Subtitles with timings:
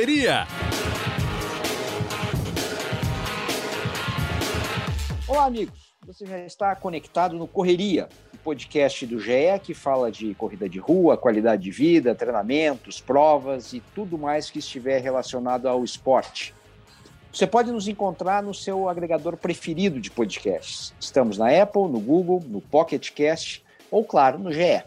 [0.00, 0.46] Correria.
[5.28, 5.94] Olá, amigos.
[6.06, 10.78] Você já está conectado no Correria, o podcast do GE que fala de corrida de
[10.78, 16.54] rua, qualidade de vida, treinamentos, provas e tudo mais que estiver relacionado ao esporte.
[17.30, 20.94] Você pode nos encontrar no seu agregador preferido de podcasts.
[20.98, 24.82] Estamos na Apple, no Google, no Pocket Cast ou, claro, no GE.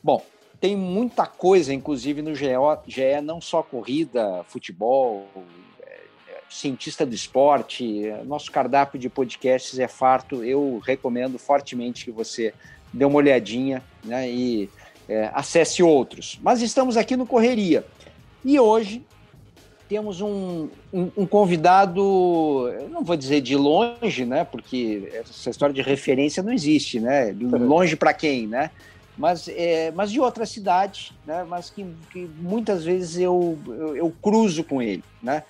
[0.00, 0.22] Bom,
[0.64, 2.46] tem muita coisa, inclusive, no GE,
[2.86, 5.28] GE não só corrida, futebol,
[5.82, 5.90] é,
[6.26, 8.10] é, cientista do esporte.
[8.24, 10.42] Nosso cardápio de podcasts é farto.
[10.42, 12.54] Eu recomendo fortemente que você
[12.90, 14.70] dê uma olhadinha né, e
[15.06, 16.40] é, acesse outros.
[16.42, 17.84] Mas estamos aqui no Correria.
[18.42, 19.04] E hoje
[19.86, 24.44] temos um, um, um, convidado, não vou dizer de longe, né?
[24.44, 27.36] Porque essa história de referência não existe, né?
[27.36, 28.70] Longe para quem, né?
[29.16, 31.44] Mas, é, mas de outra cidade, né?
[31.44, 35.44] Mas que, que muitas vezes eu, eu, eu, cruzo com ele, né?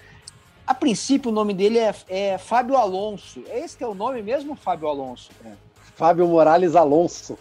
[0.66, 3.42] A princípio o nome dele é, é Fábio Alonso.
[3.48, 5.30] É esse que é o nome mesmo, Fábio Alonso?
[5.44, 5.52] É.
[5.94, 7.38] Fábio Morales Alonso.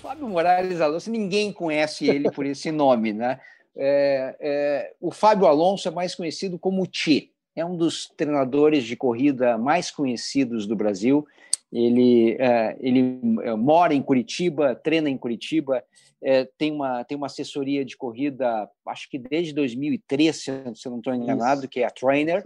[0.00, 3.38] Fábio Morales Alonso, ninguém conhece ele por esse nome, né?
[3.76, 8.96] É, é, o Fábio Alonso é mais conhecido como Tchê, é um dos treinadores de
[8.96, 11.26] corrida mais conhecidos do Brasil.
[11.72, 15.82] Ele, é, ele é, mora em Curitiba, treina em Curitiba,
[16.22, 20.98] é, tem, uma, tem uma assessoria de corrida, acho que desde 2003, se eu não
[20.98, 21.68] estou enganado, Isso.
[21.68, 22.44] que é a Trainer.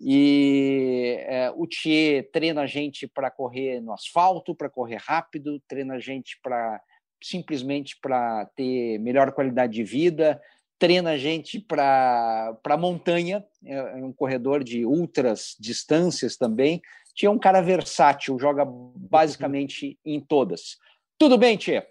[0.00, 5.94] E é, o Tchê treina a gente para correr no asfalto, para correr rápido, treina
[5.94, 6.82] a gente para
[7.22, 10.40] simplesmente para ter melhor qualidade de vida,
[10.80, 16.80] treina a gente para a montanha, é, é um corredor de ultras distâncias também.
[17.14, 20.78] Tinha um cara versátil, joga basicamente em todas.
[21.18, 21.86] Tudo bem, Tia?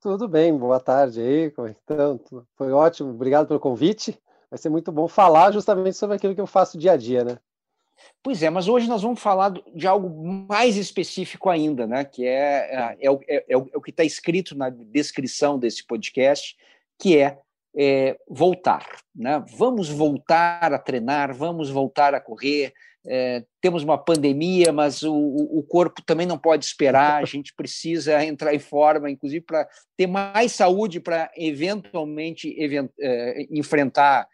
[0.00, 1.52] Tudo bem, boa tarde aí.
[1.84, 2.18] Então,
[2.56, 4.18] foi ótimo, obrigado pelo convite.
[4.50, 7.38] Vai ser muito bom falar justamente sobre aquilo que eu faço dia a dia, né?
[8.22, 10.08] Pois é, mas hoje nós vamos falar de algo
[10.48, 12.04] mais específico ainda, né?
[12.04, 16.56] que é, é, é, é, é o que está escrito na descrição desse podcast,
[16.98, 17.38] que é,
[17.76, 18.86] é, voltar.
[19.14, 19.44] Né?
[19.56, 22.72] Vamos voltar a treinar, vamos voltar a correr.
[23.08, 28.24] É, temos uma pandemia, mas o, o, corpo também não pode esperar, a gente precisa
[28.24, 34.26] entrar em forma, inclusive para ter mais saúde para eventualmente event, é, enfrentar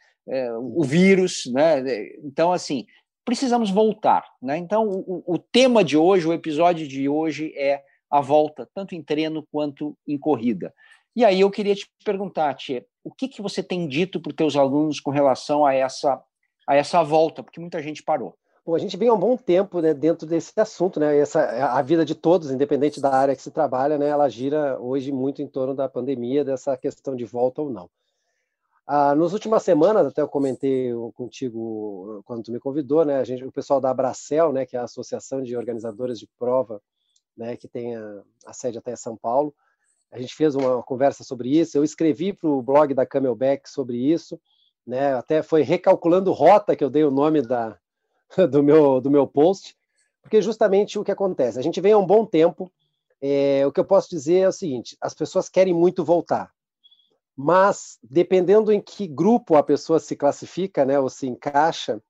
[0.61, 1.47] o vírus.
[1.53, 1.83] Né?
[2.23, 2.87] Então, assim,
[3.25, 4.25] precisamos voltar.
[4.41, 4.57] Né?
[4.57, 9.03] Então, o, o, tema de hoje, o episódio de hoje é a volta, tanto em
[9.03, 10.73] treino quanto em corrida.
[11.15, 14.37] E aí eu queria te perguntar, Tia, o que, que você tem dito para os
[14.37, 16.23] teus alunos com relação a essa,
[16.67, 17.43] a essa volta?
[17.43, 18.35] Porque muita gente parou.
[18.65, 21.19] Bom, a gente vem há um bom tempo né, dentro desse assunto, né?
[21.19, 21.43] Essa,
[21.77, 25.43] a vida de todos, independente da área que se trabalha, né, ela gira hoje muito
[25.43, 27.91] em torno da pandemia, dessa questão de volta ou não.
[28.87, 33.17] Ah, nas últimas semanas, até eu comentei contigo quando tu me convidou, né?
[33.19, 36.81] A gente, o pessoal da Abracel, né, que é a Associação de Organizadores de Prova,
[37.37, 39.53] né, que tem a, a sede até em São Paulo,
[40.13, 41.77] a gente fez uma conversa sobre isso.
[41.77, 44.39] Eu escrevi para o blog da Camelback sobre isso,
[44.87, 45.15] né?
[45.15, 47.77] Até foi recalculando rota que eu dei o nome da,
[48.51, 49.77] do meu do meu post,
[50.21, 51.59] porque justamente o que acontece.
[51.59, 52.71] A gente vem há um bom tempo.
[53.21, 56.53] É, o que eu posso dizer é o seguinte: as pessoas querem muito voltar
[57.37, 62.03] mas dependendo em que grupo a pessoa se classifica, né, ou se encaixa,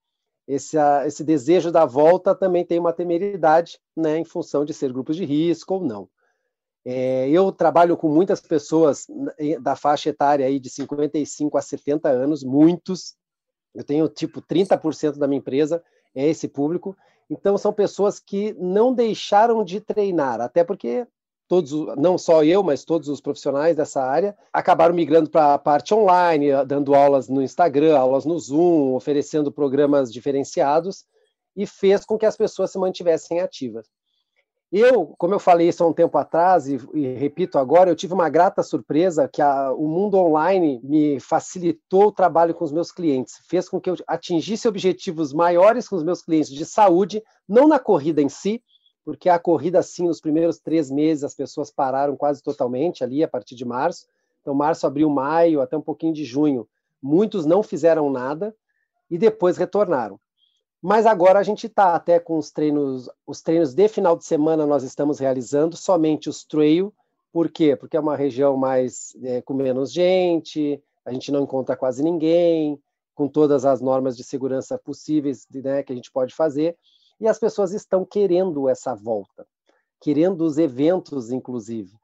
[0.47, 0.77] esse,
[1.07, 5.25] esse desejo da volta também tem uma temeridade, né, em função de ser grupos de
[5.25, 6.09] risco ou não.
[6.85, 9.07] É, eu trabalho com muitas pessoas
[9.61, 13.15] da faixa etária aí de 55 a 70 anos, muitos.
[13.75, 15.83] Eu tenho tipo 30% da minha empresa
[16.15, 16.97] é esse público.
[17.31, 21.07] Então são pessoas que não deixaram de treinar, até porque
[21.49, 25.95] todos, não só eu, mas todos os profissionais dessa área, acabaram migrando para a parte
[25.95, 31.05] online, dando aulas no Instagram, aulas no Zoom, oferecendo programas diferenciados,
[31.57, 33.87] e fez com que as pessoas se mantivessem ativas.
[34.73, 38.15] Eu, como eu falei isso há um tempo atrás, e, e repito agora, eu tive
[38.15, 42.91] uma grata surpresa que a, o mundo online me facilitou o trabalho com os meus
[42.91, 47.69] clientes, fez com que eu atingisse objetivos maiores com os meus clientes de saúde, não
[47.69, 48.63] na corrida em si,
[49.05, 53.29] porque a corrida, assim, nos primeiros três meses, as pessoas pararam quase totalmente ali, a
[53.29, 54.07] partir de março.
[54.41, 56.67] Então, março, abril, maio, até um pouquinho de junho,
[57.03, 58.55] muitos não fizeram nada
[59.11, 60.19] e depois retornaram.
[60.83, 64.67] Mas agora a gente está até com os treinos, os treinos de final de semana
[64.67, 66.93] nós estamos realizando somente os trail.
[67.33, 67.77] Por quê?
[67.77, 72.79] Porque é uma região mais é, com menos gente, a gente não encontra quase ninguém,
[73.15, 76.77] com todas as normas de segurança possíveis né, que a gente pode fazer
[77.21, 79.47] e as pessoas estão querendo essa volta,
[80.01, 81.95] querendo os eventos, inclusive.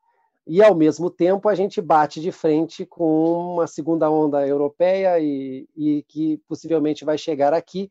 [0.47, 5.69] e, ao mesmo tempo, a gente bate de frente com uma segunda onda europeia e,
[5.77, 7.91] e que possivelmente vai chegar aqui.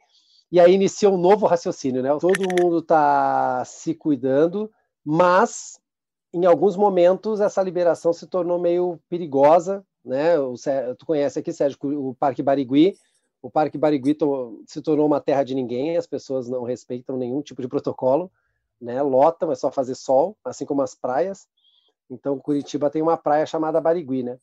[0.51, 2.09] E aí inicia um novo raciocínio, né?
[2.19, 4.71] Todo mundo está se cuidando,
[5.03, 5.79] mas
[6.33, 10.39] em alguns momentos essa liberação se tornou meio perigosa, né?
[10.39, 10.55] O,
[10.97, 12.95] tu conhece aqui, Sérgio, o Parque Barigui.
[13.41, 17.41] O Parque Barigui to, se tornou uma terra de ninguém, as pessoas não respeitam nenhum
[17.41, 18.31] tipo de protocolo,
[18.79, 19.01] né?
[19.01, 21.47] Lotam, é só fazer sol, assim como as praias.
[22.09, 24.39] Então, Curitiba tem uma praia chamada Barigui, né?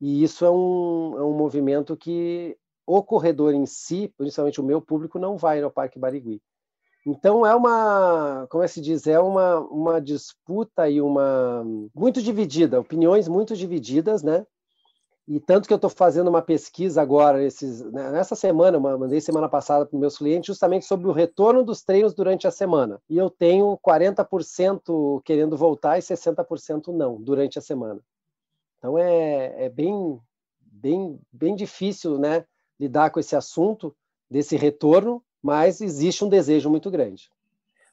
[0.00, 4.80] E isso é um, é um movimento que o corredor em si, principalmente o meu
[4.80, 6.40] público, não vai no Parque Barigui.
[7.06, 11.62] Então é uma, como é se diz, é uma, uma disputa e uma
[11.94, 14.46] muito dividida, opiniões muito divididas, né?
[15.26, 19.48] E tanto que eu estou fazendo uma pesquisa agora, esses, né, nessa semana, mandei semana
[19.48, 23.00] passada para meus clientes, justamente sobre o retorno dos treinos durante a semana.
[23.08, 28.00] E eu tenho 40% querendo voltar e 60% não, durante a semana.
[28.76, 30.20] Então é, é bem,
[30.60, 32.44] bem, bem difícil né,
[32.84, 33.94] lidar com esse assunto
[34.30, 37.30] desse retorno, mas existe um desejo muito grande.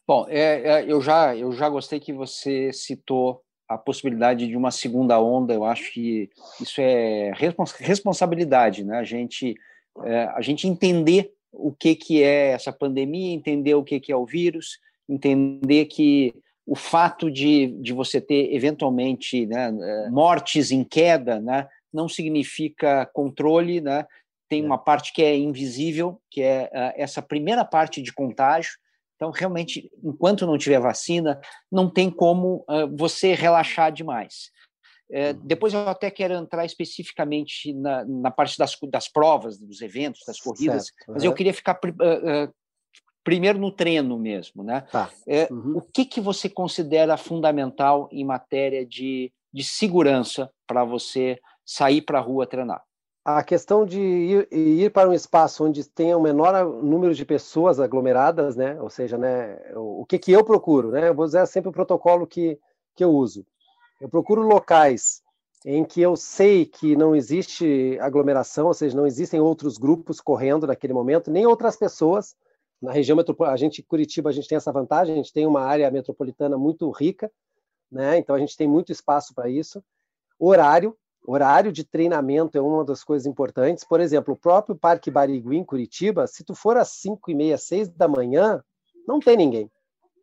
[0.08, 4.72] Bom, é, é, eu, já, eu já gostei que você citou a possibilidade de uma
[4.72, 6.30] segunda onda, eu acho que
[6.60, 7.32] isso é
[7.80, 8.98] responsabilidade, né?
[8.98, 9.56] A gente,
[10.04, 14.16] é, a gente entender o que, que é essa pandemia, entender o que, que é
[14.16, 16.34] o vírus, entender que
[16.66, 23.06] o fato de, de você ter, eventualmente, né, é, mortes em queda, né, não significa
[23.14, 24.06] controle, né?
[24.52, 24.66] Tem é.
[24.66, 28.74] uma parte que é invisível, que é uh, essa primeira parte de contágio,
[29.16, 31.40] então, realmente, enquanto não tiver vacina,
[31.72, 34.50] não tem como uh, você relaxar demais.
[35.10, 35.40] É, uhum.
[35.44, 40.40] depois eu até quero entrar especificamente na, na parte das, das provas, dos eventos, das
[40.40, 42.54] corridas, certo, mas eu queria ficar uh, uh,
[43.24, 44.64] primeiro no treino mesmo.
[44.64, 44.82] Né?
[44.92, 45.10] Tá.
[45.28, 45.78] É, uhum.
[45.78, 52.18] O que, que você considera fundamental em matéria de, de segurança para você sair para
[52.18, 52.84] a rua treinar?
[53.24, 57.80] A questão de ir, ir, para um espaço onde tenha um menor número de pessoas
[57.80, 58.82] aglomeradas, né?
[58.82, 61.10] Ou seja, né, o, que, que eu procuro, né?
[61.10, 62.60] Eu vou usar sempre o protocolo que,
[62.96, 63.46] que eu uso.
[64.00, 65.22] Eu procuro locais
[65.64, 70.66] em que eu sei que não existe aglomeração, ou seja, não existem outros grupos correndo
[70.66, 72.36] naquele momento, nem outras pessoas.
[72.82, 75.62] Na região metropolitana, a gente, Curitiba, a gente tem essa vantagem, a gente tem uma
[75.62, 77.32] área metropolitana muito rica,
[77.92, 78.18] né?
[78.18, 79.84] Então a gente tem muito espaço para isso.
[80.40, 83.84] Horário, Horário de treinamento é uma das coisas importantes.
[83.84, 87.58] Por exemplo, o próprio Parque Barigui, em Curitiba, se tu for às 5 e meia,
[87.58, 88.64] 6 da manhã,
[89.08, 89.70] não tem ninguém.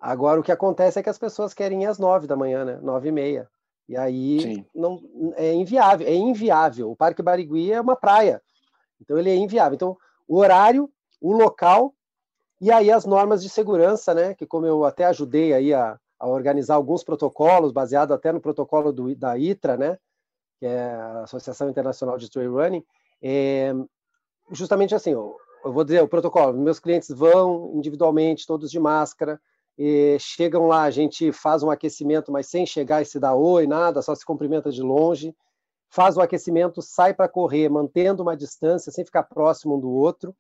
[0.01, 2.79] Agora, o que acontece é que as pessoas querem ir às 9 da manhã, né?
[2.83, 3.49] 9 e meia.
[3.89, 5.01] E aí não,
[5.37, 6.91] é inviável, é inviável.
[6.91, 8.43] O Parque Barigui é uma praia,
[9.01, 9.75] então ele é inviável.
[9.75, 9.97] Então,
[10.27, 10.91] o horário,
[11.21, 11.95] o local
[12.61, 14.35] e aí as normas de segurança, né?
[14.35, 18.93] Que como eu até ajudei aí a, a organizar alguns protocolos, baseado até no protocolo
[18.93, 19.99] do, da ITRA, né?
[20.59, 22.85] Que é a Associação Internacional de Trail Running,
[23.23, 23.73] é
[24.51, 29.41] justamente assim, eu, eu vou dizer o protocolo, meus clientes vão individualmente, todos de máscara,
[30.19, 34.03] chegam lá, a gente faz um aquecimento, mas sem chegar e se dar oi, nada,
[34.03, 35.35] só se cumprimenta de longe,
[35.89, 40.35] faz o aquecimento, sai para correr, mantendo uma distância, sem ficar próximo um do outro,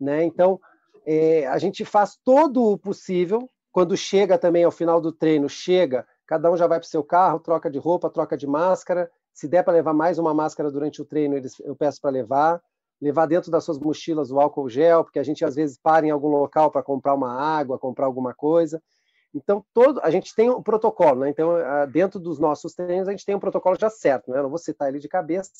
[0.00, 0.24] né?
[0.24, 0.60] Então,
[1.04, 6.06] é, a gente faz todo o possível, quando chega também ao final do treino, chega,
[6.26, 9.48] cada um já vai para o seu carro, troca de roupa, troca de máscara, se
[9.48, 12.62] der para levar mais uma máscara durante o treino, eu peço para levar.
[13.02, 16.10] Levar dentro das suas mochilas o álcool gel, porque a gente às vezes para em
[16.10, 18.80] algum local para comprar uma água, comprar alguma coisa.
[19.34, 21.28] Então, todo, a gente tem um protocolo, né?
[21.28, 21.50] Então,
[21.90, 24.40] dentro dos nossos treinos, a gente tem um protocolo já certo, né?
[24.40, 25.50] Não vou citar ele de cabeça,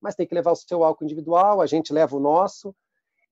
[0.00, 2.74] mas tem que levar o seu álcool individual, a gente leva o nosso,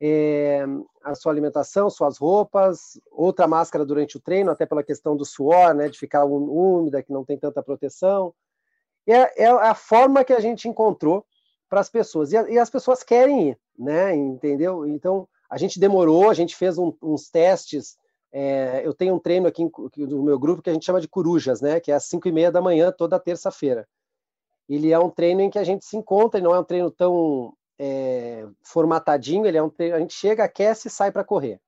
[0.00, 0.64] é,
[1.02, 5.74] a sua alimentação, suas roupas, outra máscara durante o treino, até pela questão do suor,
[5.74, 5.88] né?
[5.88, 8.32] De ficar úmida, que não tem tanta proteção
[9.12, 11.24] é, é a forma que a gente encontrou
[11.68, 12.32] para as pessoas.
[12.32, 14.14] E, e, as pessoas querem ir, né?
[14.14, 14.86] Entendeu?
[14.86, 17.96] Então, a gente demorou, a gente fez um, uns testes.
[18.32, 21.60] É, eu tenho um treino aqui no meu grupo que a gente chama de corujas,
[21.60, 21.80] né?
[21.80, 23.88] Que é às 5 e meia da manhã, toda terça-feira.
[24.68, 27.54] Ele é um treino em que a gente se encontra, não é um treino tão
[27.78, 31.58] é, formatadinho, ele é um treino, a gente chega, aquece e sai para correr.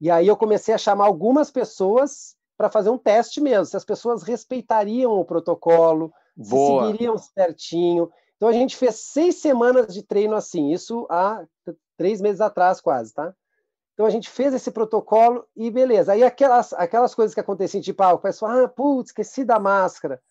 [0.00, 3.84] E aí eu comecei a chamar algumas pessoas para fazer um teste mesmo, se as
[3.84, 6.84] pessoas respeitariam o protocolo, Boa.
[6.84, 8.10] se seguiriam certinho.
[8.36, 11.44] Então a gente fez seis semanas de treino assim, isso há
[11.96, 13.34] três meses atrás quase, tá?
[13.92, 16.12] Então a gente fez esse protocolo e beleza.
[16.12, 20.22] Aí aquelas, aquelas coisas que acontecem, tipo, ah, o pessoal, ah, putz, esqueci da máscara.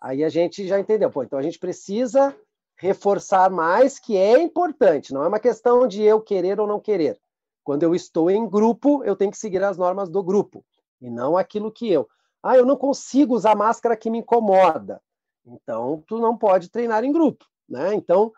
[0.00, 2.36] Aí a gente já entendeu, pô, então a gente precisa
[2.76, 7.18] reforçar mais que é importante, não é uma questão de eu querer ou não querer.
[7.64, 10.64] Quando eu estou em grupo, eu tenho que seguir as normas do grupo
[11.00, 12.08] e não aquilo que eu.
[12.42, 15.02] Ah, eu não consigo usar máscara que me incomoda.
[15.46, 17.94] Então, tu não pode treinar em grupo, né?
[17.94, 18.32] Então,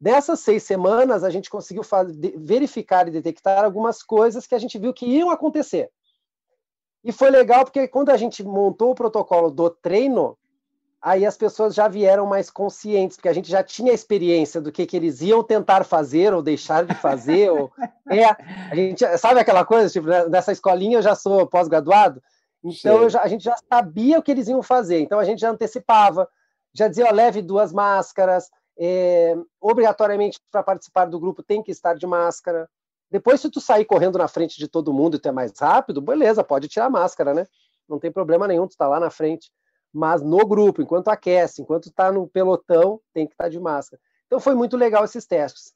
[0.00, 1.82] dessas seis semanas, a gente conseguiu
[2.36, 5.90] verificar e detectar algumas coisas que a gente viu que iam acontecer.
[7.02, 10.38] E foi legal porque quando a gente montou o protocolo do treino,
[11.02, 14.86] aí as pessoas já vieram mais conscientes, porque a gente já tinha experiência do que,
[14.86, 17.50] que eles iam tentar fazer ou deixar de fazer.
[17.50, 17.70] ou,
[18.08, 22.22] é, a gente, sabe aquela coisa, tipo, né, nessa escolinha eu já sou pós-graduado,
[22.64, 25.50] então já, a gente já sabia o que eles iam fazer, então a gente já
[25.50, 26.26] antecipava,
[26.74, 31.94] já dizia, ó, leve duas máscaras, é, obrigatoriamente para participar do grupo tem que estar
[31.94, 32.68] de máscara.
[33.10, 36.00] Depois, se tu sair correndo na frente de todo mundo e tu é mais rápido,
[36.00, 37.46] beleza, pode tirar a máscara, né?
[37.88, 39.50] Não tem problema nenhum, tu está lá na frente
[39.94, 44.02] mas no grupo, enquanto aquece, enquanto está no pelotão, tem que estar tá de máscara.
[44.26, 45.72] Então foi muito legal esses testes.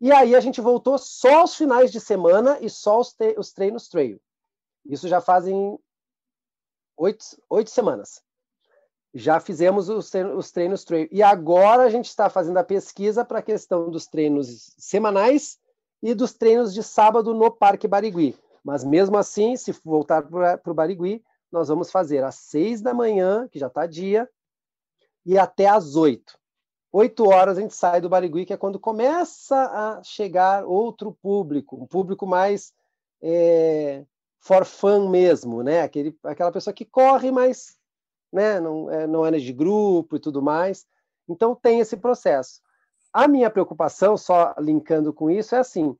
[0.00, 3.88] E aí a gente voltou só aos finais de semana e só os, os treinos
[3.88, 4.20] trail.
[4.84, 5.76] Isso já fazem
[6.96, 8.22] oito, oito semanas.
[9.16, 11.08] Já fizemos os, os treinos trail.
[11.10, 15.58] E agora a gente está fazendo a pesquisa para a questão dos treinos semanais
[16.02, 18.36] e dos treinos de sábado no Parque Barigui.
[18.62, 23.48] Mas mesmo assim, se voltar para o Barigui, nós vamos fazer às seis da manhã,
[23.48, 24.28] que já está dia,
[25.24, 26.38] e até às oito.
[26.92, 31.76] Oito horas a gente sai do Barigui, que é quando começa a chegar outro público,
[31.76, 32.74] um público mais
[33.22, 34.04] é,
[34.40, 34.66] for
[35.08, 35.80] mesmo, né?
[35.80, 37.75] Aquele, aquela pessoa que corre, mas
[38.36, 40.86] né, não, é, não é de grupo e tudo mais.
[41.26, 42.60] Então tem esse processo.
[43.12, 45.96] A minha preocupação, só linkando com isso, é assim: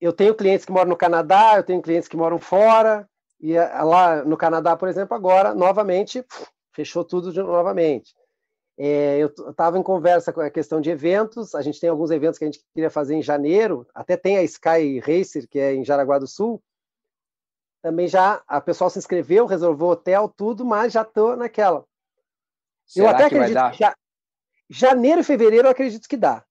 [0.00, 3.08] eu tenho clientes que moram no Canadá, eu tenho clientes que moram fora,
[3.40, 6.24] e eh, lá no Canadá, por exemplo, agora, novamente,
[6.72, 8.14] fechou tudo de, novamente.
[8.78, 12.38] É, eu estava em conversa com a questão de eventos, a gente tem alguns eventos
[12.38, 15.84] que a gente queria fazer em janeiro, até tem a Sky Racer, que é em
[15.84, 16.62] Jaraguá do Sul.
[17.82, 21.84] Também já, a pessoal se inscreveu, reservou hotel, tudo, mas já estou naquela.
[22.86, 23.94] Será eu até que acredito que já,
[24.68, 26.44] janeiro e fevereiro eu acredito que dá.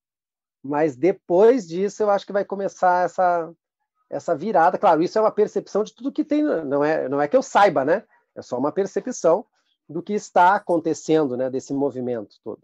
[0.62, 3.52] Mas depois disso eu acho que vai começar essa,
[4.10, 4.76] essa virada.
[4.76, 7.42] Claro, isso é uma percepção de tudo que tem, não é, não é que eu
[7.42, 8.04] saiba, né?
[8.34, 9.46] É só uma percepção
[9.88, 11.48] do que está acontecendo, né?
[11.48, 12.60] Desse movimento todo.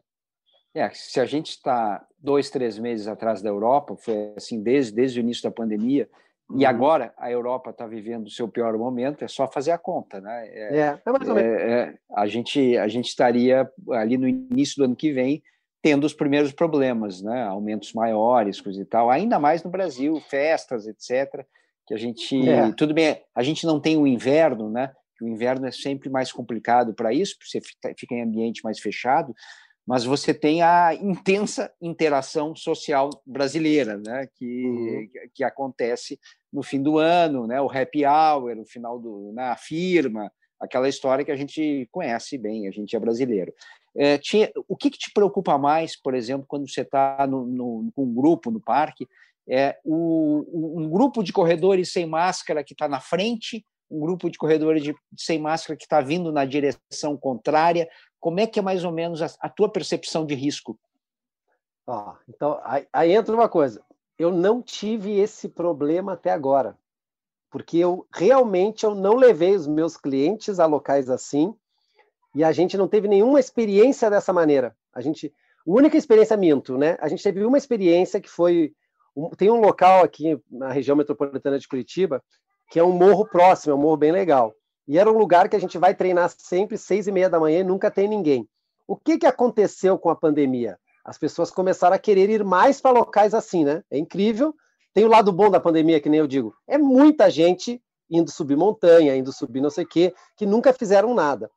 [0.74, 5.18] É, se a gente está dois, três meses atrás da Europa, foi assim desde, desde
[5.18, 6.08] o início da pandemia.
[6.54, 10.20] E agora a Europa está vivendo o seu pior momento, é só fazer a conta,
[10.20, 10.46] né?
[10.48, 11.60] É, é, é mais ou menos.
[11.60, 15.42] É, é, a, gente, a gente estaria ali no início do ano que vem
[15.82, 17.44] tendo os primeiros problemas, né?
[17.44, 21.44] aumentos maiores, coisa e tal, ainda mais no Brasil, festas, etc.
[21.86, 22.72] Que a gente, é.
[22.72, 24.92] tudo bem, a gente não tem o inverno, né?
[25.20, 29.34] O inverno é sempre mais complicado para isso, porque você fica em ambiente mais fechado,
[29.86, 34.26] mas você tem a intensa interação social brasileira, né?
[34.34, 35.08] Que, uhum.
[35.32, 36.18] que, acontece
[36.52, 37.60] no fim do ano, né?
[37.60, 39.56] O happy hour, no final do, na né?
[39.58, 43.52] firma, aquela história que a gente conhece bem, a gente é brasileiro.
[43.96, 44.20] É,
[44.68, 48.60] o que, que, te preocupa mais, por exemplo, quando você está com um grupo no
[48.60, 49.08] parque?
[49.48, 54.36] É o, um grupo de corredores sem máscara que está na frente, um grupo de
[54.36, 57.88] corredores de, sem máscara que está vindo na direção contrária.
[58.26, 60.76] Como é que é mais ou menos a, a tua percepção de risco?
[61.86, 63.80] Ah, então, aí, aí entra uma coisa.
[64.18, 66.76] Eu não tive esse problema até agora,
[67.52, 71.54] porque eu realmente eu não levei os meus clientes a locais assim
[72.34, 74.76] e a gente não teve nenhuma experiência dessa maneira.
[74.92, 75.32] A gente,
[75.64, 76.96] a única experiência minto, né?
[77.00, 78.74] A gente teve uma experiência que foi
[79.38, 82.20] tem um local aqui na região metropolitana de Curitiba
[82.72, 84.52] que é um morro próximo, é um morro bem legal.
[84.86, 87.60] E era um lugar que a gente vai treinar sempre seis e meia da manhã
[87.60, 88.48] e nunca tem ninguém.
[88.86, 90.78] O que, que aconteceu com a pandemia?
[91.04, 93.82] As pessoas começaram a querer ir mais para locais assim, né?
[93.90, 94.54] É incrível.
[94.94, 96.54] Tem o lado bom da pandemia, que nem eu digo.
[96.66, 101.12] É muita gente indo subir montanha, indo subir não sei o quê, que nunca fizeram
[101.14, 101.50] nada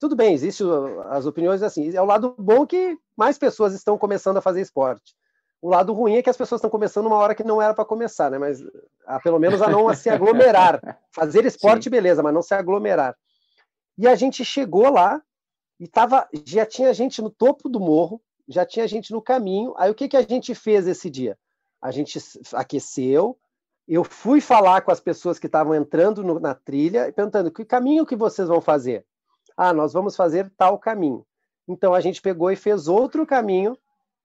[0.00, 0.66] tudo bem, existem
[1.10, 1.94] as opiniões assim.
[1.94, 5.14] É o lado bom que mais pessoas estão começando a fazer esporte.
[5.62, 7.84] O lado ruim é que as pessoas estão começando uma hora que não era para
[7.84, 8.38] começar, né?
[8.38, 8.62] Mas
[9.06, 10.80] a, pelo menos a não a se aglomerar.
[11.12, 11.90] Fazer esporte, Sim.
[11.90, 13.14] beleza, mas não se aglomerar.
[13.98, 15.22] E a gente chegou lá
[15.78, 19.74] e tava, já tinha gente no topo do morro, já tinha gente no caminho.
[19.76, 21.38] Aí o que, que a gente fez esse dia?
[21.82, 22.18] A gente
[22.54, 23.38] aqueceu,
[23.86, 28.06] eu fui falar com as pessoas que estavam entrando no, na trilha, perguntando que caminho
[28.06, 29.04] que vocês vão fazer.
[29.56, 31.26] Ah, nós vamos fazer tal caminho.
[31.66, 33.76] Então a gente pegou e fez outro caminho.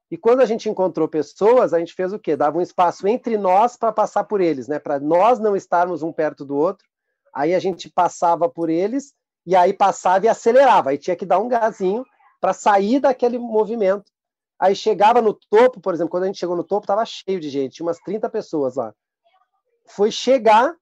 [0.10, 2.36] E quando a gente encontrou pessoas, a gente fez o quê?
[2.36, 4.78] Dava um espaço entre nós para passar por eles, né?
[4.78, 6.88] Para nós não estarmos um perto do outro.
[7.34, 9.14] Aí a gente passava por eles
[9.46, 10.92] e aí passava e acelerava.
[10.92, 12.06] Aí tinha que dar um gazinho
[12.40, 14.12] para sair daquele movimento.
[14.60, 17.50] Aí chegava no topo, por exemplo, quando a gente chegou no topo, estava cheio de
[17.50, 18.94] gente, tinha umas 30 pessoas lá.
[19.88, 20.74] Foi chegar,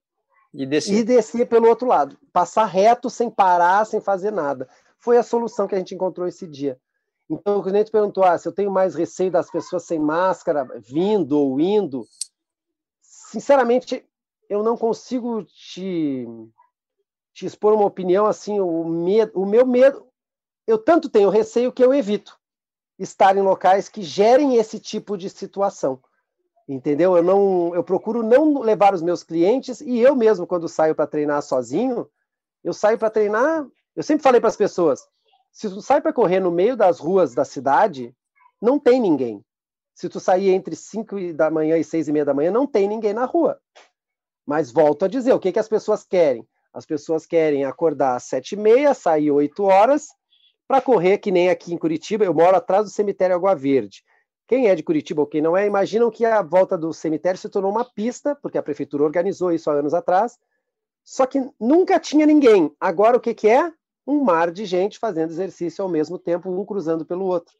[0.53, 0.93] e descer.
[0.93, 2.17] e descer pelo outro lado.
[2.31, 4.69] Passar reto, sem parar, sem fazer nada.
[4.99, 6.79] foi a solução que a gente encontrou esse dia.
[7.33, 11.37] Então, o cliente perguntou: ah, se eu tenho mais receio das pessoas sem máscara vindo
[11.37, 12.05] ou indo,
[13.01, 14.05] sinceramente,
[14.49, 16.25] eu não consigo te,
[17.33, 18.59] te expor uma opinião assim.
[18.59, 20.07] O, medo, o meu medo,
[20.67, 22.37] eu tanto tenho receio que eu evito
[22.97, 25.99] estar em locais que gerem esse tipo de situação.
[26.67, 27.17] Entendeu?
[27.17, 31.07] Eu não, eu procuro não levar os meus clientes e eu mesmo quando saio para
[31.07, 32.09] treinar sozinho,
[32.63, 33.67] eu saio para treinar.
[33.95, 35.05] Eu sempre falei para as pessoas:
[35.53, 38.13] se tu sai para correr no meio das ruas da cidade,
[38.59, 39.45] não tem ninguém.
[39.93, 42.87] Se tu sair entre 5 da manhã e 6 e meia da manhã, não tem
[42.87, 43.61] ninguém na rua.
[44.45, 46.45] Mas volto a dizer, o que, que as pessoas querem?
[46.73, 50.07] As pessoas querem acordar às 7 e meia, sair 8 horas,
[50.67, 54.03] para correr, que nem aqui em Curitiba, eu moro atrás do cemitério Água Verde.
[54.47, 57.47] Quem é de Curitiba ou quem não é, imaginam que a volta do cemitério se
[57.47, 60.39] tornou uma pista, porque a prefeitura organizou isso há anos atrás,
[61.03, 62.75] só que nunca tinha ninguém.
[62.79, 63.71] Agora o que, que é?
[64.05, 67.53] Um mar de gente fazendo exercício ao mesmo tempo, um cruzando pelo outro.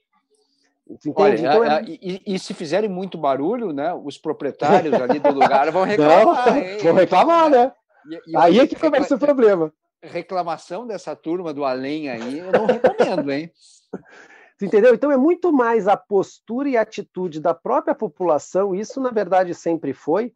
[0.90, 1.14] Entende?
[1.16, 1.84] Olha, então, é...
[1.86, 6.54] e, e, se fizerem muito barulho, né, os proprietários ali do lugar vão reclamar.
[6.54, 7.72] Não, vão reclamar, né?
[8.06, 9.72] E, e aí é que começa o problema
[10.04, 13.52] reclamação dessa turma do além aí, eu não recomendo, hein?
[14.62, 14.94] Entendeu?
[14.94, 19.54] Então é muito mais a postura e a atitude da própria população, isso na verdade
[19.54, 20.32] sempre foi,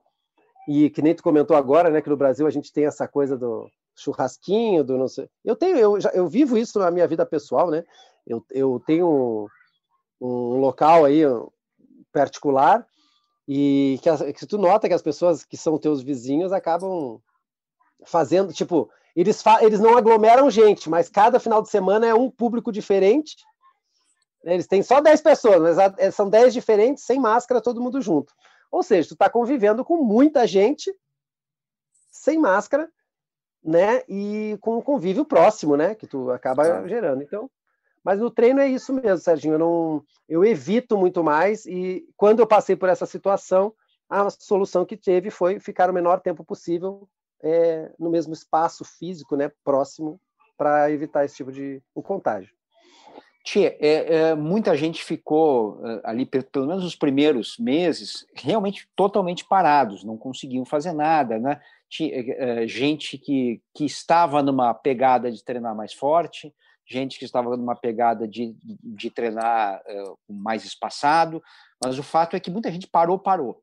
[0.67, 3.37] e que nem tu comentou agora, né, que no Brasil a gente tem essa coisa
[3.37, 5.29] do churrasquinho, do não sei.
[5.43, 7.83] Eu tenho, eu, já, eu vivo isso na minha vida pessoal, né?
[8.25, 9.49] Eu, eu tenho
[10.21, 11.21] um, local aí
[12.11, 12.85] particular
[13.47, 17.19] e que, que tu nota que as pessoas que são teus vizinhos acabam
[18.05, 22.71] fazendo, tipo, eles, eles não aglomeram gente, mas cada final de semana é um público
[22.71, 23.35] diferente.
[24.43, 28.31] Eles têm só 10 pessoas, mas é, são 10 diferentes, sem máscara, todo mundo junto.
[28.71, 30.93] Ou seja, tu está convivendo com muita gente
[32.11, 32.89] sem máscara,
[33.67, 34.01] né?
[34.07, 35.93] E com um convívio próximo, né?
[35.93, 37.21] Que tu acaba gerando.
[37.21, 37.51] Então,
[38.01, 39.55] mas no treino é isso mesmo, Serginho.
[39.55, 43.73] Eu não, eu evito muito mais e quando eu passei por essa situação,
[44.09, 47.09] a solução que teve foi ficar o menor tempo possível
[47.43, 50.17] é, no mesmo espaço físico, né, próximo,
[50.57, 52.55] para evitar esse tipo de o contágio.
[53.43, 59.45] Tia, é, é, muita gente ficou é, ali, pelo menos nos primeiros meses, realmente totalmente
[59.45, 61.61] parados, não conseguiam fazer nada, né?
[62.01, 66.53] É, é, gente que, que estava numa pegada de treinar mais forte,
[66.89, 69.81] gente que estava numa pegada de, de treinar
[70.29, 71.41] mais espaçado,
[71.83, 73.61] mas o fato é que muita gente parou, parou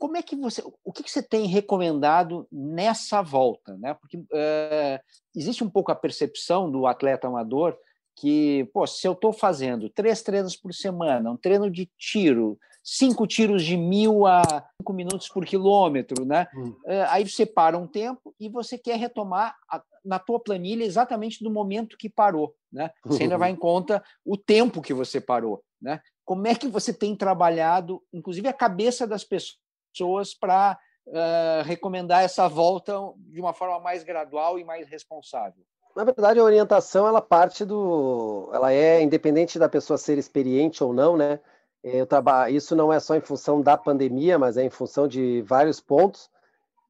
[0.00, 3.92] como é que você, o que, que você tem recomendado nessa volta, né?
[3.92, 4.98] Porque é,
[5.36, 7.76] existe um pouco a percepção do atleta amador
[8.16, 13.26] que, pô, se eu estou fazendo três treinos por semana, um treino de tiro, cinco
[13.26, 14.42] tiros de mil a
[14.80, 16.46] cinco minutos por quilômetro, né?
[16.54, 16.74] Hum.
[16.86, 21.42] É, aí você para um tempo e você quer retomar a, na tua planilha exatamente
[21.42, 22.90] do momento que parou, né?
[23.04, 26.00] Você ainda vai em conta o tempo que você parou, né?
[26.24, 32.22] Como é que você tem trabalhado, inclusive a cabeça das pessoas para uh, eh, recomendar
[32.22, 35.64] essa volta de uma forma mais gradual e mais responsável?
[35.96, 40.92] Na verdade, a orientação ela parte do, ela é independente da pessoa ser experiente ou
[40.92, 41.40] não, né?
[41.82, 45.42] Eu trabalho, isso não é só em função da pandemia, mas é em função de
[45.42, 46.30] vários pontos,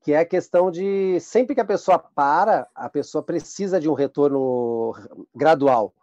[0.03, 3.95] que é a questão de sempre que a pessoa para, a pessoa precisa de um
[3.95, 4.95] retorno
[5.35, 5.95] gradual.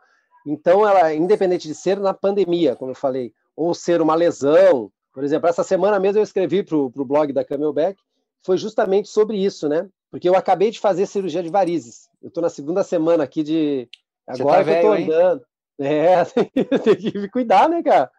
[0.46, 5.24] Então, ela, independente de ser na pandemia, como eu falei, ou ser uma lesão, por
[5.24, 8.00] exemplo, essa semana mesmo eu escrevi para o blog da Camelback,
[8.46, 9.90] foi justamente sobre isso, né?
[10.10, 12.08] Porque eu acabei de fazer cirurgia de varizes.
[12.22, 13.90] Eu estou na segunda semana aqui de.
[14.26, 15.46] Agora tá que velho, eu estou andando.
[15.80, 15.88] Hein?
[15.88, 16.24] É,
[16.80, 18.10] tem que me cuidar, né, cara?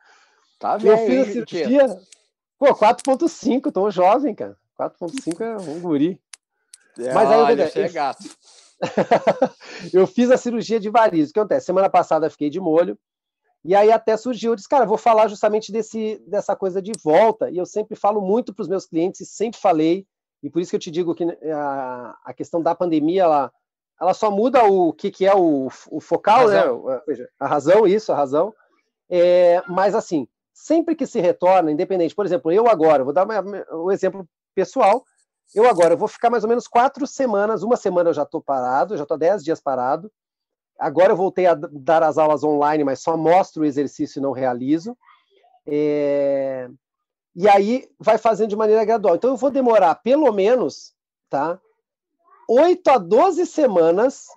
[0.59, 0.93] Tá velho.
[0.93, 1.67] Eu fiz a cirurgia.
[1.67, 2.01] Tia.
[2.59, 4.57] Pô, 4,5, tô jovem, cara.
[4.79, 6.21] 4,5 é um guri.
[6.99, 8.25] É, Mas aí, olha, eu, é gato.
[9.93, 11.31] eu fiz a cirurgia de varizes.
[11.31, 11.67] O que acontece?
[11.67, 12.99] Semana passada fiquei de molho.
[13.65, 17.51] E aí até surgiu, eu disse, cara, vou falar justamente desse, dessa coisa de volta.
[17.51, 20.07] E eu sempre falo muito para os meus clientes, e sempre falei,
[20.43, 23.53] e por isso que eu te digo que a, a questão da pandemia, ela,
[24.01, 26.63] ela só muda o que, que é o, o focal, né?
[27.39, 28.55] A razão, isso, a razão.
[29.11, 30.29] É, mas assim,
[30.61, 33.27] sempre que se retorna, independente, por exemplo, eu agora, vou dar
[33.73, 35.05] um exemplo pessoal,
[35.55, 38.97] eu agora vou ficar mais ou menos quatro semanas, uma semana eu já estou parado,
[38.97, 40.11] já estou dez dias parado,
[40.79, 44.31] Agora eu voltei a dar as aulas online, mas só mostro o exercício e não
[44.31, 44.97] realizo.
[45.67, 46.71] É...
[47.35, 49.17] E aí vai fazendo de maneira gradual.
[49.17, 50.95] Então eu vou demorar pelo menos,
[51.29, 51.61] tá?
[52.49, 54.29] 8 a 12 semanas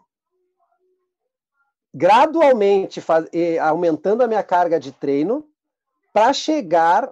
[1.93, 3.27] gradualmente faz...
[3.61, 5.47] aumentando a minha carga de treino
[6.13, 7.11] para chegar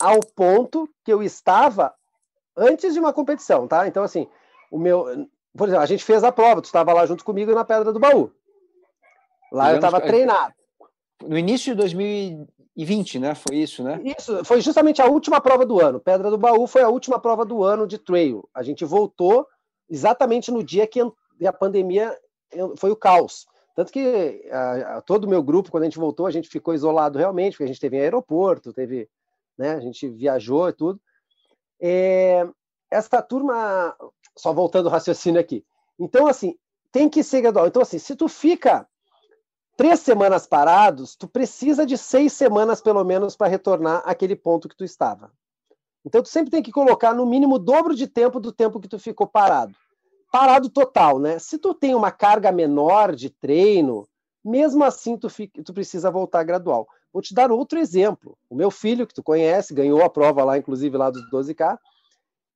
[0.00, 1.94] ao ponto que eu estava
[2.56, 3.86] antes de uma competição, tá?
[3.86, 4.28] Então assim,
[4.70, 7.64] o meu por exemplo, a gente fez a prova, tu estava lá junto comigo na
[7.64, 8.30] Pedra do Baú.
[9.50, 10.54] Lá eu estava treinado.
[11.26, 13.34] No início de 2020, né?
[13.34, 14.00] Foi isso, né?
[14.04, 15.98] Isso, foi justamente a última prova do ano.
[15.98, 18.48] Pedra do Baú foi a última prova do ano de trail.
[18.54, 19.46] A gente voltou
[19.90, 22.16] exatamente no dia que a pandemia
[22.76, 23.46] foi o caos.
[23.78, 26.74] Tanto que a, a, todo o meu grupo, quando a gente voltou, a gente ficou
[26.74, 29.08] isolado realmente, porque a gente teve aeroporto, teve,
[29.56, 31.00] né, a gente viajou e tudo.
[31.80, 32.44] É,
[32.90, 33.96] essa turma,
[34.36, 35.64] só voltando o raciocínio aqui.
[35.96, 36.58] Então, assim,
[36.90, 37.68] tem que ser gradual.
[37.68, 38.84] Então, assim, se tu fica
[39.76, 44.76] três semanas parados, tu precisa de seis semanas, pelo menos, para retornar àquele ponto que
[44.76, 45.30] tu estava.
[46.04, 48.88] Então, tu sempre tem que colocar no mínimo o dobro de tempo do tempo que
[48.88, 49.72] tu ficou parado.
[50.30, 51.38] Parado total, né?
[51.38, 54.06] Se tu tem uma carga menor de treino,
[54.44, 56.86] mesmo assim tu, fica, tu precisa voltar gradual.
[57.12, 58.36] Vou te dar outro exemplo.
[58.48, 61.78] O meu filho, que tu conhece, ganhou a prova lá, inclusive lá dos 12K,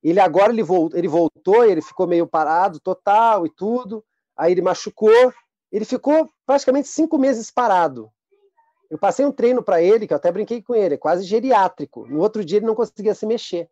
[0.03, 4.03] ele agora ele voltou, ele voltou, ele ficou meio parado total e tudo.
[4.37, 5.33] Aí ele machucou,
[5.71, 8.11] ele ficou praticamente cinco meses parado.
[8.89, 12.05] Eu passei um treino para ele, que eu até brinquei com ele, é quase geriátrico.
[12.07, 13.69] No outro dia ele não conseguia se mexer.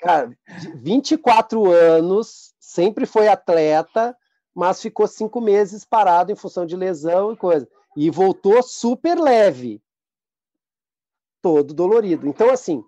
[0.00, 0.36] Cara,
[0.76, 4.16] 24 anos, sempre foi atleta,
[4.54, 7.68] mas ficou cinco meses parado em função de lesão e coisa.
[7.96, 9.82] E voltou super leve,
[11.42, 12.28] todo dolorido.
[12.28, 12.84] Então, assim,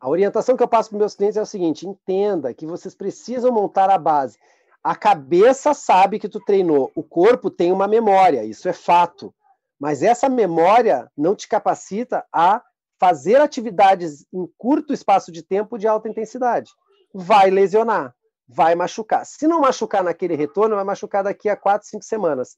[0.00, 3.52] a orientação que eu passo para meus clientes é o seguinte: entenda que vocês precisam
[3.52, 4.38] montar a base.
[4.82, 9.34] A cabeça sabe que tu treinou, o corpo tem uma memória, isso é fato.
[9.80, 12.62] Mas essa memória não te capacita a
[12.98, 16.70] fazer atividades em curto espaço de tempo de alta intensidade.
[17.12, 18.15] Vai lesionar,
[18.48, 19.24] vai machucar.
[19.26, 22.56] Se não machucar naquele retorno, vai machucar daqui a quatro, cinco semanas.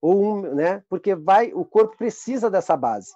[0.00, 0.82] Ou um, né?
[0.88, 3.12] Porque vai, o corpo precisa dessa base.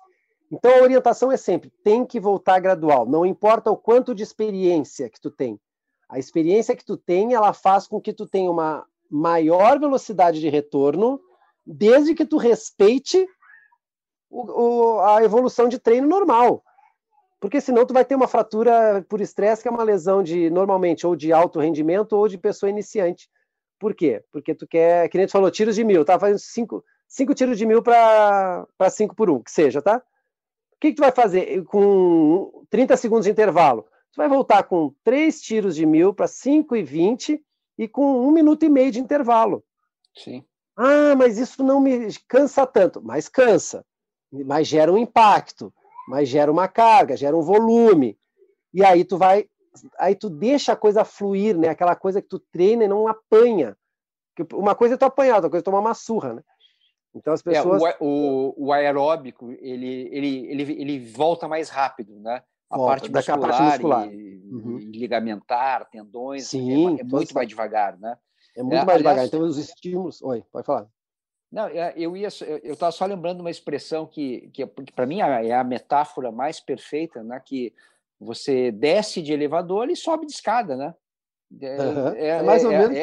[0.51, 5.11] Então a orientação é sempre, tem que voltar gradual, não importa o quanto de experiência
[5.11, 5.61] que tu tem.
[6.09, 10.49] A experiência que tu tem, ela faz com que tu tenha uma maior velocidade de
[10.49, 11.21] retorno,
[11.67, 13.29] desde que tu respeite
[14.31, 16.63] o, o, a evolução de treino normal.
[17.41, 21.07] Porque senão tu vai ter uma fratura por estresse, que é uma lesão de normalmente
[21.07, 23.29] ou de alto rendimento ou de pessoa iniciante.
[23.79, 24.25] Por quê?
[24.33, 27.59] Porque tu quer, que nem tu falou, tiros de mil, tá fazendo cinco, cinco tiros
[27.59, 29.99] de mil para cinco por um, que seja, tá?
[29.99, 33.87] O que, que tu vai fazer com 30 segundos de intervalo?
[34.13, 37.43] Tu vai voltar com três tiros de mil para 5 e 20
[37.79, 39.63] e com um minuto e meio de intervalo.
[40.15, 40.45] Sim.
[40.77, 43.03] Ah, mas isso não me cansa tanto.
[43.03, 43.85] Mas cansa.
[44.31, 45.73] Mas gera um impacto.
[46.07, 48.19] Mas gera uma carga, gera um volume.
[48.73, 49.47] E aí tu vai.
[49.99, 51.69] Aí tu deixa a coisa fluir, né?
[51.69, 53.77] Aquela coisa que tu treina e não apanha.
[54.53, 56.43] Uma coisa é tu apanhar, outra coisa é tomar uma surra, né?
[57.15, 57.83] Então as pessoas.
[57.83, 62.43] É, o, o, o, aeróbico ele, ele, ele, ele volta mais rápido, né?
[62.69, 64.13] A volta, parte muscular, parte muscular.
[64.13, 64.79] E, uhum.
[64.79, 68.19] e, ligamentar, tendões, é Sim, é, é muito mais devagar, né?
[68.57, 69.27] É muito é, mais aliás, devagar.
[69.27, 70.21] Então os estímulos.
[70.23, 70.87] Oi, pode falar.
[71.57, 72.29] Não, é, eu ia,
[72.63, 77.23] eu estava só lembrando uma expressão que, que, para mim é a metáfora mais perfeita,
[77.23, 77.41] né?
[77.43, 77.73] Que
[78.21, 80.95] você desce de elevador e sobe de escada, né?
[81.63, 82.09] É, uhum.
[82.09, 82.99] é mais ou menos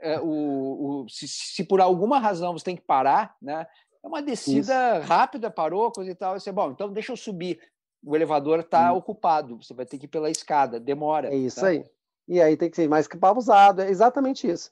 [0.00, 3.66] é, o, o se, se, por alguma razão você tem que parar, né?
[4.02, 5.06] É uma descida Isso.
[5.06, 6.40] rápida, parou, coisa e tal.
[6.40, 7.60] Você, bom, então deixa eu subir.
[8.02, 8.96] O elevador está hum.
[8.96, 11.28] ocupado, você vai ter que ir pela escada, demora.
[11.28, 11.66] É isso tá?
[11.66, 11.84] aí.
[12.26, 14.70] E aí tem que ser mais que pausado, é exatamente isso.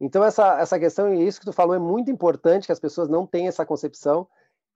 [0.00, 3.08] Então, essa, essa questão, e isso que tu falou, é muito importante que as pessoas
[3.08, 4.28] não tenham essa concepção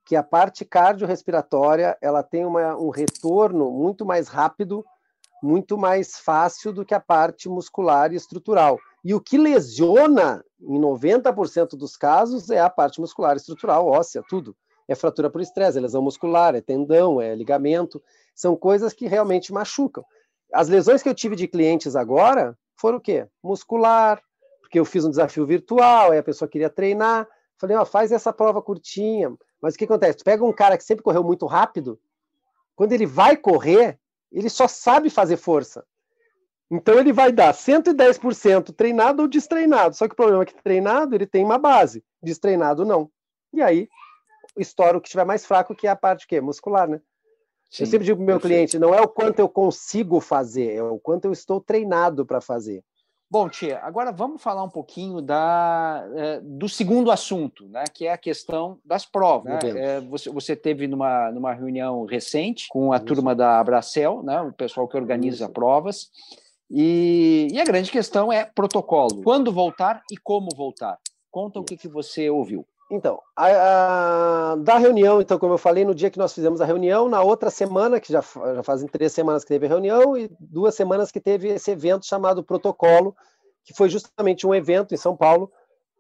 [0.05, 4.85] que a parte cardiorrespiratória ela tem uma, um retorno muito mais rápido,
[5.43, 8.79] muito mais fácil do que a parte muscular e estrutural.
[9.05, 14.57] E o que lesiona, em 90% dos casos, é a parte muscular estrutural, óssea, tudo.
[14.89, 18.03] É fratura por estresse, é lesão muscular, é tendão, é ligamento.
[18.35, 20.05] São coisas que realmente machucam.
[20.53, 23.27] As lesões que eu tive de clientes agora foram o quê?
[23.43, 24.21] Muscular,
[24.73, 27.29] porque eu fiz um desafio virtual, aí a pessoa queria treinar.
[27.59, 29.31] Falei, ó, faz essa prova curtinha.
[29.61, 30.17] Mas o que acontece?
[30.17, 32.01] Tu pega um cara que sempre correu muito rápido,
[32.75, 33.99] quando ele vai correr,
[34.33, 35.85] ele só sabe fazer força.
[36.71, 39.95] Então ele vai dar 110% treinado ou destreinado.
[39.95, 43.11] Só que o problema é que treinado ele tem uma base, destreinado não.
[43.53, 43.91] E aí
[44.57, 46.99] estoura o que estiver mais fraco, que é a parte que muscular, né?
[47.71, 48.55] Sim, eu sempre digo para o meu perfeito.
[48.55, 52.41] cliente, não é o quanto eu consigo fazer, é o quanto eu estou treinado para
[52.41, 52.83] fazer.
[53.33, 58.13] Bom, Tia, agora vamos falar um pouquinho da, é, do segundo assunto, né, que é
[58.13, 59.55] a questão das provas.
[59.65, 59.71] Né?
[59.75, 63.07] É, você, você teve numa, numa reunião recente com a Isso.
[63.07, 65.53] turma da Abracel, né, o pessoal que organiza Isso.
[65.55, 66.11] provas,
[66.71, 69.23] e, e, a grande questão é protocolo.
[69.23, 70.99] Quando voltar e como voltar?
[71.31, 72.67] Conta o que, que você ouviu.
[72.95, 76.67] Então, a, a, da reunião, então, como eu falei, no dia que nós fizemos a
[76.67, 80.31] reunião, na outra semana, que já, já fazem três semanas que teve a reunião, e
[80.39, 83.17] duas semanas que teve esse evento chamado Protocolo,
[83.65, 85.51] que foi justamente um evento em São Paulo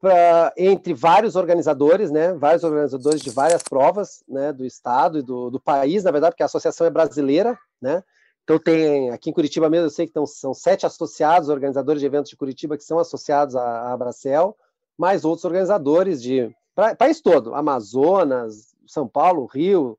[0.02, 2.35] pra, entre vários organizadores, né?
[2.35, 4.52] Vários organizadores de várias provas, né?
[4.52, 8.05] Do estado e do, do país, na verdade, porque a associação é brasileira, né?
[8.44, 12.07] Então tem aqui em Curitiba mesmo, eu sei que estão, são sete associados, organizadores de
[12.07, 14.55] eventos de Curitiba que são associados à, à Abracel,
[14.98, 19.98] mais outros organizadores de pra, país todo, Amazonas, São Paulo, Rio,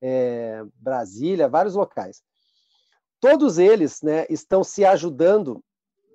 [0.00, 2.22] é, Brasília, vários locais.
[3.20, 5.62] Todos eles né, estão se ajudando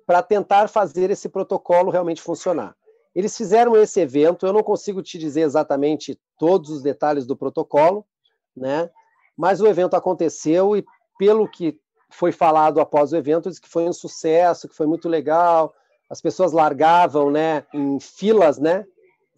[0.06, 2.76] para tentar fazer esse protocolo realmente funcionar.
[3.14, 8.06] Eles fizeram esse evento, eu não consigo te dizer exatamente todos os detalhes do protocolo,
[8.56, 8.90] né?
[9.36, 10.84] Mas o evento aconteceu e
[11.18, 11.78] pelo que
[12.10, 15.74] foi falado após o evento, diz que foi um sucesso, que foi muito legal.
[16.08, 18.86] As pessoas largavam, né, em filas, né,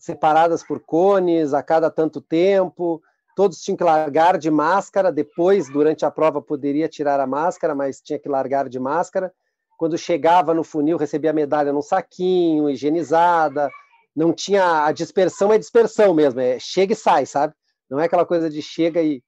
[0.00, 3.00] separadas por cones a cada tanto tempo.
[3.36, 5.12] Todos tinham que largar de máscara.
[5.12, 9.32] Depois, durante a prova, poderia tirar a máscara, mas tinha que largar de máscara.
[9.78, 13.70] Quando chegava no funil, recebia a medalha num saquinho, higienizada.
[14.16, 17.54] Não tinha a dispersão, é dispersão mesmo, é chega e sai, sabe?
[17.88, 19.22] Não é aquela coisa de chega e,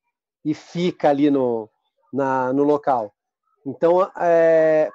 [0.44, 1.70] e fica ali no,
[2.12, 3.14] na, no local.
[3.64, 4.90] Então, é,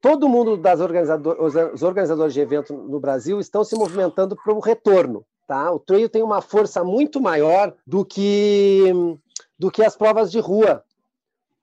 [0.00, 4.60] todo mundo das organizadores, os organizadores de evento no Brasil estão se movimentando para o
[4.60, 5.24] retorno.
[5.46, 5.72] Tá?
[5.72, 8.92] O trail tem uma força muito maior do que
[9.58, 10.84] do que as provas de rua,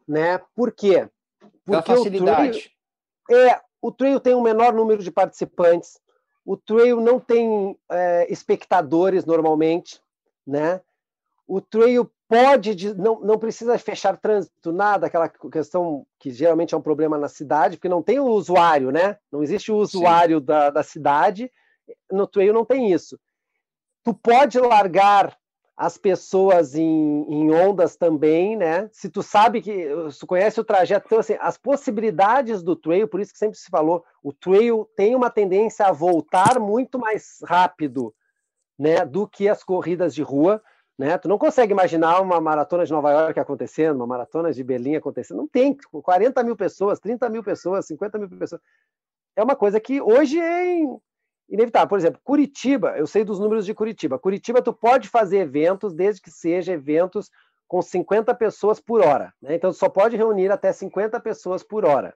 [0.07, 0.39] né?
[0.55, 1.07] Por quê?
[1.63, 2.73] Porque facilidade.
[3.29, 5.99] O trail, é, o trail tem um menor número de participantes.
[6.43, 10.01] O trail não tem é, espectadores normalmente,
[10.45, 10.81] né?
[11.47, 16.81] O trail pode, não, não precisa fechar trânsito, nada, aquela questão que geralmente é um
[16.81, 19.17] problema na cidade, porque não tem o usuário, né?
[19.31, 21.51] Não existe o usuário da, da cidade,
[22.11, 23.19] no trail não tem isso.
[24.03, 25.37] Tu pode largar
[25.77, 28.89] as pessoas em, em, ondas também, né?
[28.93, 33.07] Se tu sabe que, se tu conhece o trajeto, então assim, as possibilidades do trail,
[33.07, 37.39] por isso que sempre se falou, o trail tem uma tendência a voltar muito mais
[37.43, 38.15] rápido,
[38.79, 40.61] né, do que as corridas de rua,
[40.97, 41.17] né?
[41.17, 45.37] Tu não consegue imaginar uma maratona de Nova York acontecendo, uma maratona de Berlim acontecendo.
[45.37, 48.61] Não tem 40 mil pessoas, 30 mil pessoas, 50 mil pessoas.
[49.35, 50.77] É uma coisa que hoje é
[51.49, 51.89] inevitável.
[51.89, 54.17] Por exemplo, Curitiba, eu sei dos números de Curitiba.
[54.17, 57.29] Curitiba, tu pode fazer eventos desde que seja eventos
[57.67, 59.33] com 50 pessoas por hora.
[59.41, 59.55] Né?
[59.55, 62.15] Então, tu só pode reunir até 50 pessoas por hora.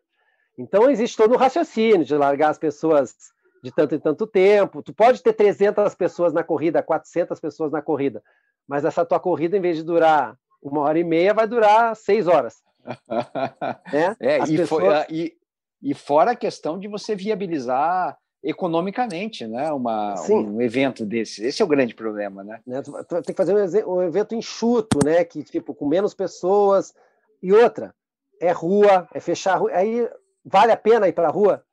[0.58, 3.14] Então, existe todo um raciocínio de largar as pessoas
[3.62, 4.82] de tanto em tanto tempo.
[4.82, 8.24] Tu pode ter 300 pessoas na corrida, 400 pessoas na corrida
[8.70, 12.28] mas essa tua corrida, em vez de durar uma hora e meia, vai durar seis
[12.28, 12.62] horas.
[13.92, 14.16] né?
[14.20, 14.68] é, e, pessoas...
[14.68, 15.36] foi, ah, e,
[15.82, 19.72] e, fora a questão de você viabilizar economicamente né?
[19.72, 21.44] Uma, um evento desse.
[21.44, 22.44] Esse é o grande problema.
[22.44, 22.62] Né?
[22.66, 22.82] né?
[22.84, 25.24] Tem que fazer um, um evento enxuto, né?
[25.24, 26.94] que tipo, com menos pessoas.
[27.42, 27.96] E outra,
[28.40, 29.72] é rua, é fechar a rua.
[29.74, 30.08] Aí
[30.46, 31.64] vale a pena ir para a rua?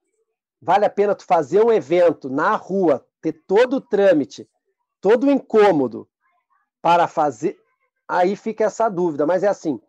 [0.63, 4.49] Vale a pena tu fazer um evento na rua, ter todo o trâmite,
[4.99, 6.09] todo o incômodo,
[6.87, 7.59] para fazer.
[8.07, 9.81] Aí fica essa dúvida, mas é assim: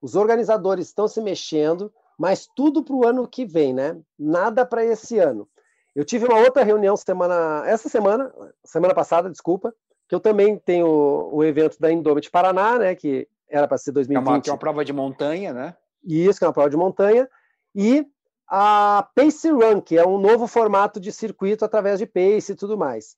[0.00, 4.00] os organizadores estão se mexendo, mas tudo para o ano que vem, né?
[4.16, 5.48] Nada para esse ano.
[5.96, 9.74] Eu tive uma outra reunião semana, essa semana, semana passada, desculpa,
[10.08, 12.94] que eu também tenho o, o evento da Indomit Paraná, né?
[12.94, 14.24] Que era para ser 2020.
[14.24, 15.76] É uma, que é uma prova de montanha, né?
[16.04, 17.28] Isso, que é uma prova de montanha.
[17.74, 18.06] E
[18.46, 22.78] a Pace Run, que é um novo formato de circuito através de pace e tudo
[22.78, 23.16] mais.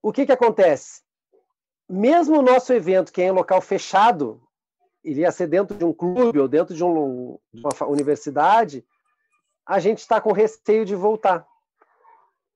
[0.00, 1.02] O que, que acontece?
[1.90, 4.40] Mesmo o nosso evento, que é em local fechado,
[5.02, 8.84] iria ser dentro de um clube ou dentro de, um, de uma universidade,
[9.66, 11.44] a gente está com receio de voltar,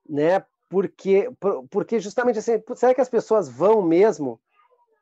[0.09, 0.45] né?
[0.69, 1.29] Porque,
[1.71, 4.41] porque justamente assim, será que as pessoas vão mesmo?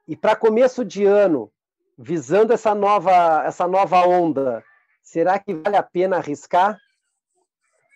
[0.09, 1.53] E para começo de ano,
[1.97, 4.65] visando essa nova, essa nova onda,
[5.03, 6.79] será que vale a pena arriscar?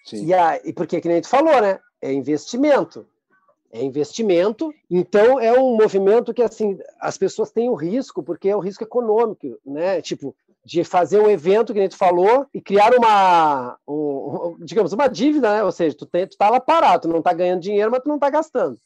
[0.04, 0.26] Sim.
[0.26, 1.80] E, a, e porque, que nem a gente falou, né?
[2.00, 3.06] É investimento
[3.76, 4.72] é investimento.
[4.90, 8.82] Então é um movimento que assim as pessoas têm o risco porque é o risco
[8.82, 10.00] econômico, né?
[10.00, 10.34] Tipo
[10.64, 15.54] de fazer um evento que a gente falou e criar uma, um, digamos, uma dívida,
[15.54, 15.62] né?
[15.62, 18.08] Ou seja, tu, tem, tu tá lá parado, tu não tá ganhando dinheiro, mas tu
[18.08, 18.76] não tá gastando.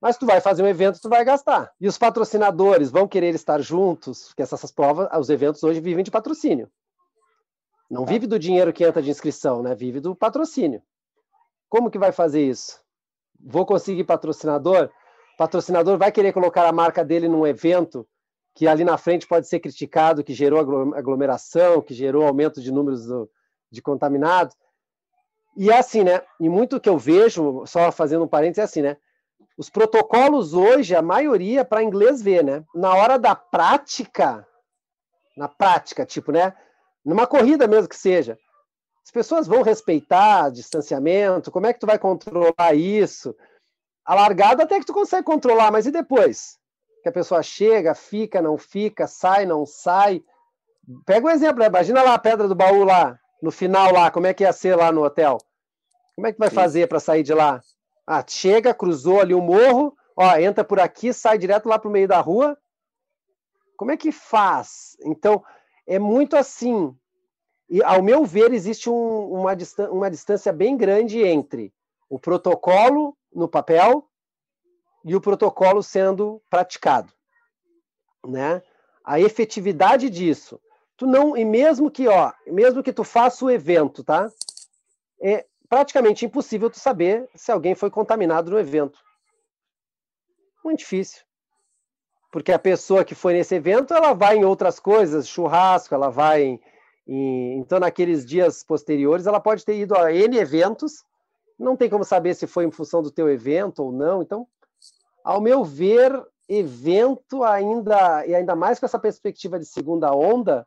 [0.00, 1.70] Mas tu vai fazer um evento, tu vai gastar.
[1.80, 6.02] E os patrocinadores vão querer estar juntos, porque essas, essas provas, os eventos hoje vivem
[6.02, 6.68] de patrocínio.
[7.88, 9.72] Não vive do dinheiro que entra de inscrição, né?
[9.72, 10.82] Vive do patrocínio.
[11.68, 12.80] Como que vai fazer isso?
[13.44, 14.90] Vou conseguir patrocinador,
[15.36, 18.06] patrocinador vai querer colocar a marca dele num evento
[18.54, 20.60] que ali na frente pode ser criticado, que gerou
[20.94, 23.30] aglomeração, que gerou aumento de números do,
[23.70, 24.54] de contaminados.
[25.56, 26.20] E é assim, né?
[26.38, 28.96] E muito que eu vejo, só fazendo um parênteses, é assim, né?
[29.56, 32.64] Os protocolos hoje, a maioria, para inglês ver, né?
[32.74, 34.46] Na hora da prática,
[35.36, 36.54] na prática, tipo, né?
[37.04, 38.38] Numa corrida mesmo que seja,
[39.04, 41.50] as pessoas vão respeitar distanciamento?
[41.50, 43.34] Como é que tu vai controlar isso?
[44.04, 46.58] A largada até que tu consegue controlar, mas e depois?
[47.02, 50.22] Que a pessoa chega, fica, não fica, sai, não sai.
[51.06, 51.66] Pega um exemplo, né?
[51.66, 54.76] imagina lá a pedra do baú lá, no final lá, como é que ia ser
[54.76, 55.38] lá no hotel?
[56.14, 56.56] Como é que vai Sim.
[56.56, 57.60] fazer para sair de lá?
[58.06, 61.92] Ah, chega, cruzou ali o morro, ó, entra por aqui, sai direto lá para o
[61.92, 62.58] meio da rua.
[63.76, 64.96] Como é que faz?
[65.04, 65.42] Então,
[65.86, 66.94] é muito assim.
[67.70, 69.56] E, ao meu ver, existe um, uma,
[69.90, 71.72] uma distância bem grande entre
[72.08, 74.10] o protocolo no papel
[75.04, 77.12] e o protocolo sendo praticado,
[78.26, 78.60] né?
[79.04, 80.60] A efetividade disso.
[80.96, 84.30] Tu não e mesmo que, ó, mesmo que tu faça o evento, tá?
[85.22, 88.98] É praticamente impossível tu saber se alguém foi contaminado no evento.
[90.64, 91.22] Muito difícil.
[92.32, 96.42] Porque a pessoa que foi nesse evento, ela vai em outras coisas, churrasco, ela vai
[96.42, 96.60] em,
[97.12, 101.04] em então naqueles dias posteriores, ela pode ter ido a N eventos
[101.60, 104.22] não tem como saber se foi em função do teu evento ou não.
[104.22, 104.48] Então,
[105.22, 106.10] ao meu ver,
[106.48, 110.66] evento ainda, e ainda mais com essa perspectiva de segunda onda,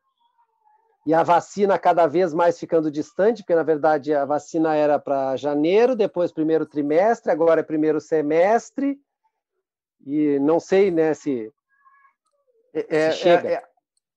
[1.05, 5.35] e a vacina cada vez mais ficando distante, porque na verdade a vacina era para
[5.35, 8.97] janeiro, depois primeiro trimestre, agora é primeiro semestre,
[10.05, 11.51] e não sei né, se,
[12.73, 13.49] é, é se chega.
[13.49, 13.63] É, é,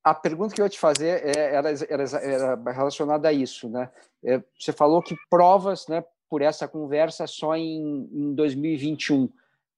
[0.06, 3.90] a pergunta que eu ia te fazer é, era, era, era relacionada a isso, né?
[4.24, 9.28] É, você falou que provas, né, por essa conversa só em, em 2021.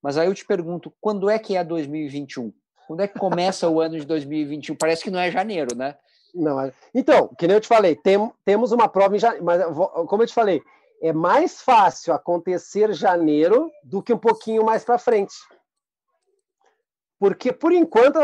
[0.02, 2.52] Mas aí eu te pergunto, quando é que é 2021?
[2.86, 4.76] Quando é que começa o ano de 2021?
[4.76, 5.96] Parece que não é janeiro, né?
[6.34, 6.74] Não, é.
[6.94, 9.62] então, que nem eu te falei, tem, temos uma prova em janeiro, mas
[10.08, 10.62] como eu te falei,
[11.00, 15.34] é mais fácil acontecer janeiro do que um pouquinho mais para frente.
[17.18, 18.20] Porque, por enquanto,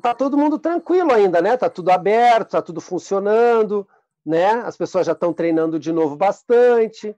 [0.00, 1.56] tá todo mundo tranquilo ainda, né?
[1.56, 3.86] Tá tudo aberto, tá tudo funcionando,
[4.24, 4.62] né?
[4.64, 7.14] As pessoas já estão treinando de novo bastante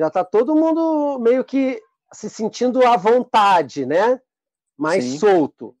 [0.00, 1.80] já está todo mundo meio que
[2.12, 4.20] se sentindo à vontade, né?
[4.76, 5.18] Mais Sim.
[5.18, 5.76] solto.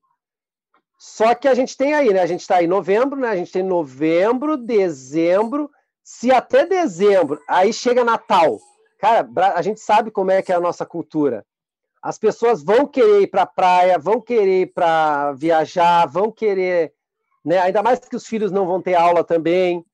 [0.98, 2.20] Só que a gente tem aí, né?
[2.20, 3.28] A gente está em novembro, né?
[3.28, 5.70] A gente tem novembro, dezembro.
[6.04, 8.60] Se até dezembro, aí chega Natal.
[8.98, 11.46] Cara, a gente sabe como é que é a nossa cultura.
[12.02, 16.94] As pessoas vão querer ir para a praia, vão querer ir para viajar, vão querer,
[17.44, 17.58] né?
[17.58, 19.84] Ainda mais que os filhos não vão ter aula também.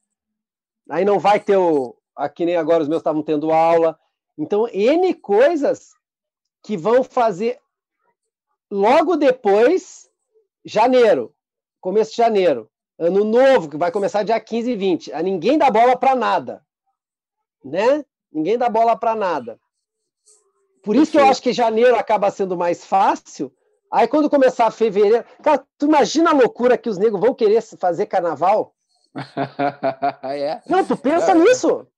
[0.88, 3.98] Aí não vai ter o, aqui nem agora os meus estavam tendo aula.
[4.38, 5.94] Então, N coisas
[6.62, 7.58] que vão fazer
[8.70, 10.08] logo depois,
[10.64, 11.34] janeiro,
[11.80, 15.12] começo de janeiro, ano novo, que vai começar dia 15 e 20.
[15.12, 16.64] A ninguém dá bola para nada.
[17.64, 18.04] Né?
[18.32, 19.60] Ninguém dá bola para nada.
[20.86, 23.52] Por isso que eu acho que janeiro acaba sendo mais fácil.
[23.92, 25.24] Aí quando começar fevereiro.
[25.42, 28.72] Cara, tu imagina a loucura que os negros vão querer fazer carnaval?
[30.22, 30.60] é.
[30.68, 31.34] Não, tu pensa é.
[31.34, 31.88] nisso.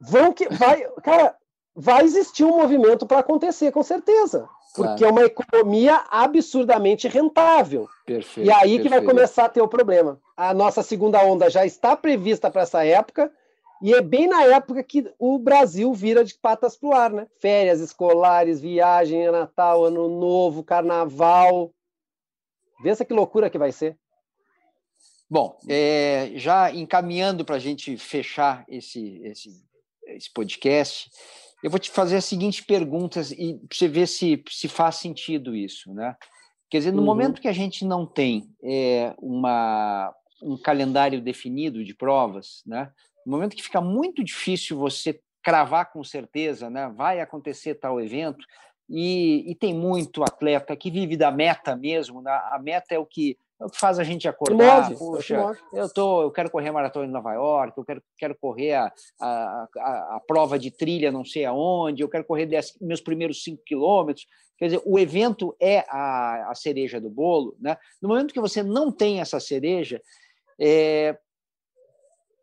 [0.00, 1.36] vão que vai, cara,
[1.74, 5.04] vai existir um movimento para acontecer com certeza, porque claro.
[5.04, 7.86] é uma economia absurdamente rentável.
[8.06, 8.82] Perfeito, e aí perfeito.
[8.82, 10.18] que vai começar a ter o problema.
[10.34, 13.30] A nossa segunda onda já está prevista para essa época.
[13.82, 17.26] E é bem na época que o Brasil vira de patas para o ar, né?
[17.38, 21.72] Férias escolares, viagem, Natal, Ano Novo, Carnaval.
[22.82, 23.98] Vê que loucura que vai ser.
[25.28, 29.66] Bom, é, já encaminhando para a gente fechar esse, esse
[30.06, 31.10] esse podcast,
[31.62, 35.54] eu vou te fazer as seguintes perguntas e para você ver se, se faz sentido
[35.54, 36.16] isso, né?
[36.70, 37.04] Quer dizer, no uhum.
[37.04, 40.12] momento que a gente não tem é, uma,
[40.42, 42.90] um calendário definido de provas, né?
[43.26, 46.92] No momento que fica muito difícil você cravar com certeza, né?
[46.94, 48.44] Vai acontecer tal evento
[48.88, 52.30] e, e tem muito atleta que vive da meta mesmo, né?
[52.30, 54.92] A meta é o que é faz a gente acordar.
[54.94, 58.74] Puxa, eu, tô, eu quero correr a maratona em Nova York, eu quero, quero correr
[58.74, 63.00] a, a, a, a prova de trilha não sei aonde, eu quero correr dez, meus
[63.00, 64.26] primeiros cinco quilômetros.
[64.58, 67.56] Quer dizer, o evento é a, a cereja do bolo.
[67.60, 67.76] Né?
[68.00, 70.00] No momento que você não tem essa cereja,
[70.58, 71.18] é,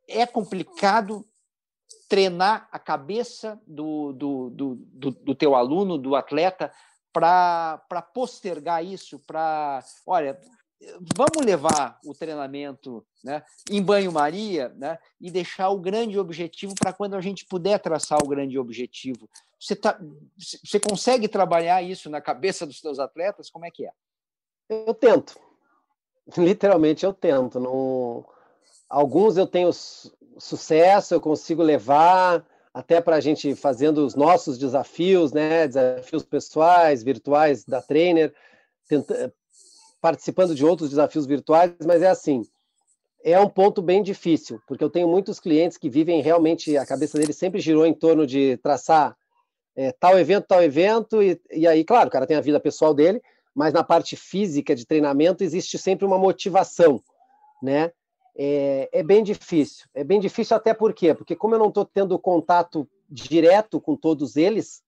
[0.07, 1.25] é complicado
[2.09, 6.71] treinar a cabeça do, do, do, do, do teu aluno, do atleta,
[7.11, 10.39] para postergar isso, para, olha,
[11.15, 17.15] vamos levar o treinamento né, em banho-maria né, e deixar o grande objetivo para quando
[17.15, 19.29] a gente puder traçar o grande objetivo.
[19.59, 19.97] Você, tá,
[20.37, 23.49] você consegue trabalhar isso na cabeça dos seus atletas?
[23.49, 23.91] Como é que é?
[24.69, 25.39] Eu tento.
[26.37, 27.59] Literalmente eu tento.
[27.59, 28.25] Não...
[28.93, 29.71] Alguns eu tenho
[30.37, 35.67] sucesso, eu consigo levar até para a gente fazendo os nossos desafios, né?
[35.67, 38.31] desafios pessoais, virtuais da trainer,
[38.87, 39.33] tenta
[39.99, 42.43] participando de outros desafios virtuais, mas é assim,
[43.23, 47.17] é um ponto bem difícil, porque eu tenho muitos clientes que vivem realmente, a cabeça
[47.17, 49.17] deles sempre girou em torno de traçar
[49.75, 52.93] é, tal evento, tal evento, e, e aí, claro, o cara tem a vida pessoal
[52.93, 53.23] dele,
[53.55, 57.01] mas na parte física de treinamento existe sempre uma motivação,
[57.59, 57.91] né?
[58.35, 59.87] É, é bem difícil.
[59.93, 61.13] É bem difícil até por quê?
[61.13, 64.83] Porque como eu não estou tendo contato direto com todos eles,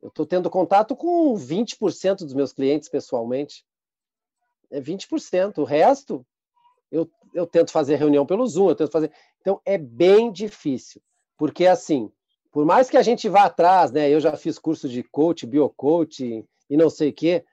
[0.00, 3.64] eu estou tendo contato com 20% dos meus clientes pessoalmente.
[4.70, 5.58] É 20%.
[5.58, 6.24] O resto,
[6.90, 9.12] eu, eu tento fazer reunião pelo Zoom, eu tento fazer.
[9.40, 11.02] Então, é bem difícil.
[11.36, 12.12] Porque, assim,
[12.52, 14.08] por mais que a gente vá atrás, né?
[14.08, 17.44] Eu já fiz curso de coach, biocoach e não sei o quê,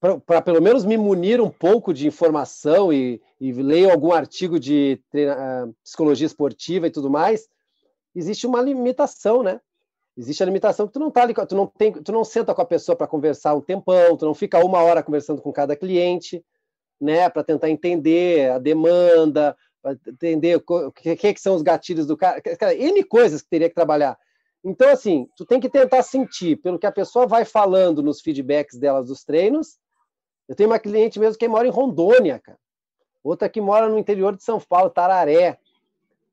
[0.00, 5.00] para pelo menos me munir um pouco de informação e, e leio algum artigo de
[5.10, 7.48] treina, uh, psicologia esportiva e tudo mais,
[8.14, 9.60] existe uma limitação, né?
[10.16, 12.62] Existe a limitação que tu não tá ali, tu não tem, tu não senta com
[12.62, 16.42] a pessoa para conversar um tempão, tu não fica uma hora conversando com cada cliente,
[16.98, 19.54] né, para tentar entender a demanda,
[20.08, 22.40] entender o que, que, são os gatilhos do cara,
[22.74, 24.18] N coisas que teria que trabalhar.
[24.64, 28.78] Então, assim, tu tem que tentar sentir pelo que a pessoa vai falando nos feedbacks
[28.78, 29.76] delas dos treinos.
[30.48, 32.58] Eu tenho uma cliente mesmo que mora em Rondônia, cara.
[33.22, 35.58] Outra que mora no interior de São Paulo, Tararé.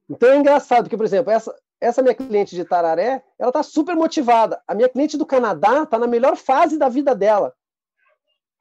[0.08, 3.96] Então é engraçado, porque, por exemplo, essa, essa minha cliente de Tararé, ela está super
[3.96, 4.62] motivada.
[4.68, 7.56] A minha cliente do Canadá está na melhor fase da vida dela,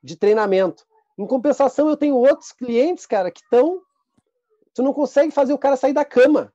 [0.03, 0.86] de treinamento.
[1.18, 3.82] Em compensação, eu tenho outros clientes, cara, que estão.
[4.74, 6.53] Tu não consegue fazer o cara sair da cama.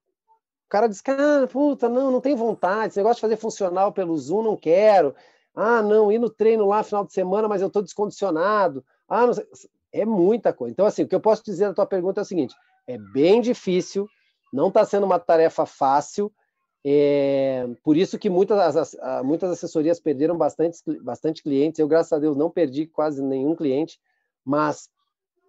[0.66, 2.88] O cara diz, cara, puta, não, não tem vontade.
[2.88, 5.16] Esse negócio de fazer funcional pelo Zoom, não quero.
[5.60, 8.86] Ah, não, ir no treino lá final de semana, mas eu estou descondicionado.
[9.10, 9.44] Ah, não sei.
[9.92, 10.72] É muita coisa.
[10.72, 12.54] Então, assim, o que eu posso dizer na tua pergunta é o seguinte:
[12.86, 14.08] é bem difícil,
[14.54, 16.32] não está sendo uma tarefa fácil,
[16.86, 21.80] é, por isso que muitas, muitas assessorias perderam bastante, bastante clientes.
[21.80, 24.00] Eu, graças a Deus, não perdi quase nenhum cliente,
[24.46, 24.90] mas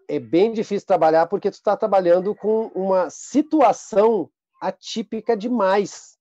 [0.08, 6.18] é bem difícil trabalhar porque tu está trabalhando com uma situação atípica demais,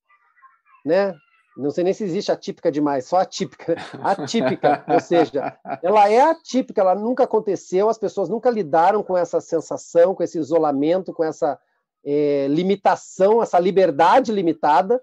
[0.86, 1.16] né?
[1.58, 3.76] Não sei nem se existe atípica demais, só atípica.
[4.03, 9.41] Atípica, ou seja, ela é atípica, ela nunca aconteceu, as pessoas nunca lidaram com essa
[9.41, 11.60] sensação, com esse isolamento, com essa
[12.05, 15.01] é, limitação, essa liberdade limitada,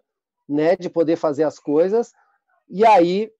[0.49, 2.13] né, de poder fazer as coisas.
[2.69, 3.33] E aí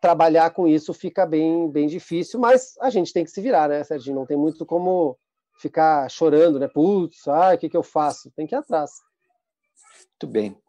[0.00, 3.84] trabalhar com isso fica bem, bem difícil, mas a gente tem que se virar, né,
[3.84, 4.16] Serginho?
[4.16, 5.18] Não tem muito como
[5.58, 6.68] ficar chorando, né?
[6.68, 8.30] Putz, ah, o que, que eu faço?
[8.34, 8.90] Tem que ir atrás.
[10.10, 10.63] Muito bem.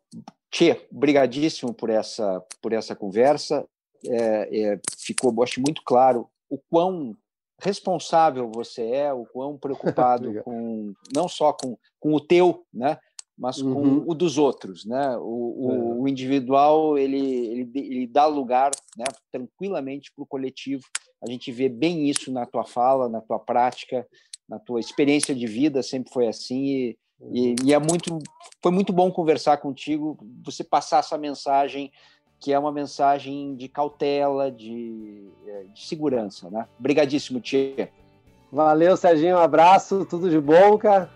[0.55, 3.67] Tchê, brigadíssimo por essa, por essa conversa.
[4.05, 7.13] É, é, ficou, acho muito claro o quão
[7.61, 12.97] responsável você é, o quão preocupado com não só com, com o teu, né,
[13.37, 14.03] mas com uhum.
[14.07, 15.17] o dos outros, né?
[15.17, 15.77] O, o, é.
[16.03, 20.83] o individual ele, ele, ele, dá lugar, né, tranquilamente para o coletivo.
[21.21, 24.07] A gente vê bem isso na tua fala, na tua prática,
[24.47, 26.63] na tua experiência de vida, sempre foi assim.
[26.63, 27.55] E, e, uhum.
[27.63, 28.19] e é muito,
[28.61, 31.91] foi muito bom conversar contigo, você passar essa mensagem
[32.39, 36.67] que é uma mensagem de cautela, de, é, de segurança, né?
[36.79, 37.89] Obrigadíssimo, Tia.
[38.51, 41.09] Valeu, Serginho, um abraço, tudo de bom, cara.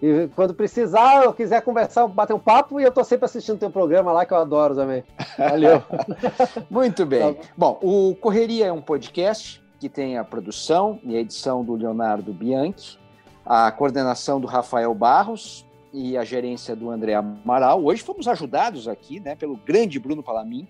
[0.00, 3.70] E quando precisar, eu quiser conversar, bater um papo, e eu tô sempre assistindo teu
[3.70, 5.02] programa lá, que eu adoro também.
[5.38, 5.82] Valeu.
[6.70, 7.34] Muito bem.
[7.34, 7.78] Tá bom.
[7.80, 12.32] bom, o Correria é um podcast que tem a produção e a edição do Leonardo
[12.32, 12.98] Bianchi,
[13.44, 15.64] a coordenação do Rafael Barros,
[15.94, 17.84] e a gerência do André Amaral.
[17.84, 20.66] Hoje fomos ajudados aqui né, pelo grande Bruno Palamin.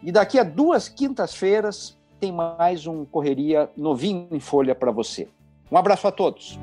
[0.00, 5.28] E daqui a duas quintas-feiras tem mais um Correria novinho em folha para você.
[5.70, 6.56] Um abraço a todos.